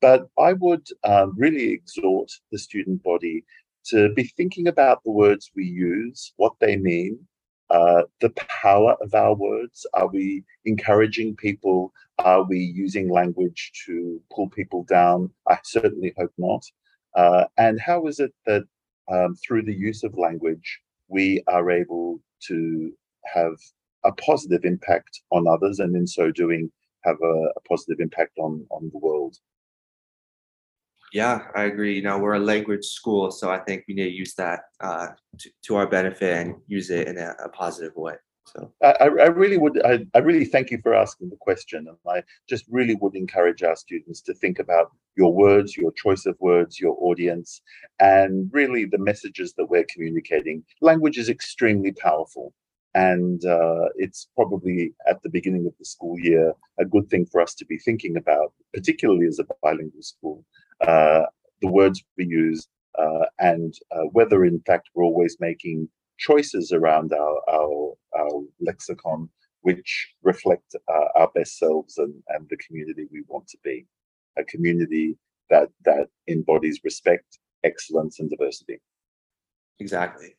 But 0.00 0.26
I 0.38 0.52
would 0.54 0.86
um, 1.04 1.34
really 1.36 1.70
exhort 1.70 2.30
the 2.50 2.58
student 2.58 3.02
body 3.02 3.44
to 3.86 4.12
be 4.14 4.24
thinking 4.24 4.68
about 4.68 5.02
the 5.04 5.12
words 5.12 5.50
we 5.54 5.64
use, 5.64 6.32
what 6.36 6.54
they 6.60 6.76
mean, 6.76 7.18
uh, 7.70 8.02
the 8.20 8.30
power 8.62 8.96
of 9.00 9.14
our 9.14 9.34
words? 9.34 9.86
Are 9.94 10.06
we 10.06 10.44
encouraging 10.64 11.34
people? 11.36 11.92
Are 12.18 12.42
we 12.42 12.58
using 12.58 13.08
language 13.08 13.72
to 13.86 14.20
pull 14.34 14.50
people 14.50 14.84
down? 14.84 15.30
I 15.48 15.58
certainly 15.64 16.12
hope 16.18 16.32
not. 16.36 16.64
Uh, 17.16 17.44
and 17.56 17.80
how 17.80 18.06
is 18.06 18.20
it 18.20 18.32
that 18.46 18.64
um, 19.10 19.36
through 19.36 19.62
the 19.62 19.74
use 19.74 20.04
of 20.04 20.18
language, 20.18 20.80
we 21.12 21.42
are 21.48 21.70
able 21.70 22.20
to 22.48 22.92
have 23.32 23.54
a 24.04 24.12
positive 24.12 24.64
impact 24.64 25.20
on 25.30 25.46
others 25.46 25.78
and 25.78 25.94
in 25.94 26.06
so 26.06 26.32
doing 26.32 26.70
have 27.04 27.16
a, 27.22 27.34
a 27.56 27.60
positive 27.68 28.00
impact 28.00 28.32
on, 28.38 28.66
on 28.70 28.90
the 28.92 28.98
world? 28.98 29.36
Yeah, 31.12 31.42
I 31.54 31.64
agree. 31.64 31.94
You 31.96 32.02
know, 32.02 32.18
we're 32.18 32.34
a 32.34 32.38
language 32.38 32.86
school, 32.86 33.30
so 33.30 33.50
I 33.50 33.58
think 33.58 33.84
we 33.86 33.94
need 33.94 34.04
to 34.04 34.16
use 34.16 34.34
that 34.34 34.60
uh, 34.80 35.08
to, 35.38 35.50
to 35.66 35.76
our 35.76 35.86
benefit 35.86 36.36
and 36.38 36.54
use 36.66 36.90
it 36.90 37.06
in 37.06 37.18
a, 37.18 37.34
a 37.44 37.48
positive 37.50 37.94
way. 37.96 38.14
So 38.46 38.72
I, 38.82 38.92
I 39.02 39.06
really 39.06 39.58
would. 39.58 39.84
I, 39.84 40.04
I 40.14 40.18
really 40.18 40.46
thank 40.46 40.70
you 40.70 40.80
for 40.82 40.94
asking 40.94 41.30
the 41.30 41.36
question, 41.40 41.86
and 41.86 41.96
I 42.08 42.22
just 42.48 42.64
really 42.70 42.94
would 42.96 43.14
encourage 43.14 43.62
our 43.62 43.76
students 43.76 44.20
to 44.22 44.34
think 44.34 44.58
about 44.58 44.90
your 45.16 45.32
words, 45.32 45.76
your 45.76 45.92
choice 45.92 46.26
of 46.26 46.36
words, 46.40 46.80
your 46.80 46.96
audience, 47.00 47.60
and 48.00 48.50
really 48.52 48.84
the 48.84 48.98
messages 48.98 49.54
that 49.54 49.66
we're 49.66 49.86
communicating. 49.92 50.64
Language 50.80 51.18
is 51.18 51.28
extremely 51.28 51.92
powerful, 51.92 52.54
and 52.94 53.44
uh, 53.44 53.88
it's 53.96 54.28
probably 54.34 54.94
at 55.08 55.22
the 55.22 55.30
beginning 55.30 55.66
of 55.66 55.74
the 55.78 55.84
school 55.84 56.18
year 56.18 56.52
a 56.78 56.84
good 56.84 57.08
thing 57.10 57.26
for 57.26 57.40
us 57.40 57.54
to 57.54 57.64
be 57.66 57.78
thinking 57.78 58.16
about, 58.16 58.52
particularly 58.74 59.26
as 59.26 59.38
a 59.38 59.46
bilingual 59.62 60.02
school, 60.02 60.44
uh, 60.86 61.22
the 61.60 61.68
words 61.68 62.02
we 62.16 62.26
use, 62.26 62.68
uh, 62.98 63.26
and 63.38 63.74
uh, 63.92 64.02
whether 64.12 64.44
in 64.44 64.60
fact 64.66 64.90
we're 64.94 65.04
always 65.04 65.36
making 65.40 65.88
choices 66.18 66.72
around 66.72 67.12
our, 67.12 67.40
our, 67.50 67.94
our 68.16 68.42
lexicon 68.60 69.28
which 69.62 70.12
reflect 70.22 70.74
uh, 70.88 71.04
our 71.16 71.30
best 71.34 71.58
selves 71.58 71.98
and, 71.98 72.14
and 72.28 72.46
the 72.50 72.56
community 72.56 73.06
we 73.10 73.22
want 73.28 73.46
to 73.48 73.56
be 73.64 73.86
a 74.38 74.44
community 74.44 75.16
that 75.50 75.68
that 75.84 76.08
embodies 76.28 76.80
respect 76.84 77.38
excellence 77.64 78.20
and 78.20 78.30
diversity 78.30 78.80
exactly 79.80 80.34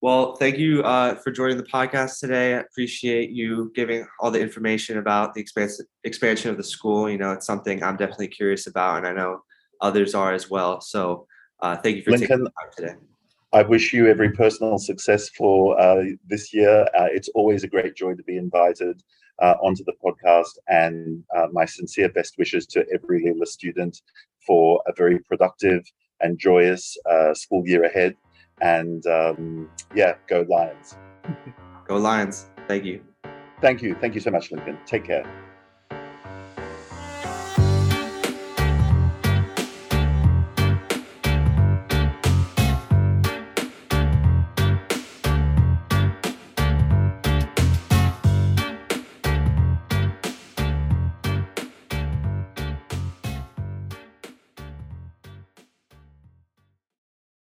well 0.00 0.36
thank 0.36 0.58
you 0.58 0.82
uh, 0.82 1.14
for 1.16 1.30
joining 1.30 1.56
the 1.56 1.62
podcast 1.64 2.20
today 2.20 2.54
i 2.54 2.58
appreciate 2.58 3.30
you 3.30 3.70
giving 3.74 4.06
all 4.20 4.30
the 4.30 4.40
information 4.40 4.98
about 4.98 5.34
the 5.34 5.40
expansion 5.40 5.86
expansion 6.04 6.50
of 6.50 6.56
the 6.56 6.64
school 6.64 7.08
you 7.08 7.18
know 7.18 7.32
it's 7.32 7.46
something 7.46 7.82
i'm 7.82 7.96
definitely 7.96 8.28
curious 8.28 8.66
about 8.66 8.98
and 8.98 9.06
i 9.06 9.12
know 9.12 9.40
others 9.84 10.14
are 10.14 10.32
as 10.32 10.50
well. 10.50 10.80
So 10.80 11.26
uh, 11.60 11.76
thank 11.76 11.96
you 11.96 12.02
for 12.02 12.10
Lincoln, 12.10 12.28
taking 12.28 12.44
the 12.44 12.50
time 12.50 12.70
today. 12.76 12.94
I 13.52 13.62
wish 13.62 13.92
you 13.92 14.08
every 14.08 14.32
personal 14.32 14.78
success 14.78 15.28
for 15.28 15.78
uh, 15.80 16.02
this 16.26 16.52
year. 16.52 16.82
Uh, 16.98 17.08
it's 17.12 17.28
always 17.34 17.62
a 17.62 17.68
great 17.68 17.94
joy 17.94 18.14
to 18.14 18.22
be 18.24 18.36
invited 18.36 19.00
uh, 19.42 19.54
onto 19.62 19.84
the 19.84 19.94
podcast, 20.04 20.58
and 20.68 21.22
uh, 21.36 21.46
my 21.52 21.64
sincere 21.64 22.08
best 22.08 22.34
wishes 22.38 22.66
to 22.66 22.84
every 22.92 23.22
Lila 23.24 23.46
student 23.46 24.00
for 24.46 24.82
a 24.86 24.92
very 24.96 25.18
productive 25.20 25.82
and 26.20 26.38
joyous 26.38 26.96
uh, 27.10 27.34
school 27.34 27.62
year 27.66 27.84
ahead. 27.84 28.16
And 28.60 29.04
um, 29.06 29.68
yeah, 29.94 30.14
go 30.28 30.44
Lions. 30.48 30.96
go 31.88 31.96
Lions. 31.96 32.46
Thank 32.68 32.84
you. 32.84 33.02
Thank 33.60 33.82
you. 33.82 33.96
Thank 34.00 34.14
you 34.14 34.20
so 34.20 34.30
much, 34.30 34.52
Lincoln. 34.52 34.78
Take 34.86 35.04
care. 35.04 35.24